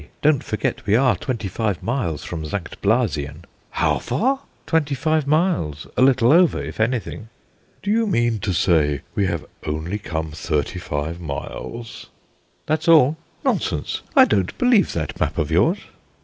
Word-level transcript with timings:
Don't 0.23 0.43
forget 0.43 0.87
we 0.87 0.95
are 0.95 1.15
twenty 1.15 1.47
five 1.47 1.83
miles 1.83 2.23
from 2.23 2.43
St. 2.43 2.81
Blasien." 2.81 3.43
"How 3.69 3.99
far?" 3.99 4.39
"Twenty 4.65 4.95
five 4.95 5.27
miles, 5.27 5.85
a 5.95 6.01
little 6.01 6.31
over 6.33 6.59
if 6.59 6.79
anything." 6.79 7.29
"Do 7.83 7.91
you 7.91 8.07
mean 8.07 8.39
to 8.39 8.51
say 8.51 9.01
we 9.13 9.27
have 9.27 9.45
only 9.63 9.99
come 9.99 10.31
thirty 10.31 10.79
five 10.79 11.19
miles?" 11.21 12.07
"That's 12.65 12.87
all." 12.87 13.15
"Nonsense. 13.45 14.01
I 14.15 14.25
don't 14.25 14.57
believe 14.57 14.91
that 14.93 15.19
map 15.19 15.37
of 15.37 15.51
yours." 15.51 15.77